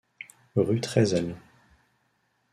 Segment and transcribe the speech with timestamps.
[0.55, 1.35] Rue Trezel.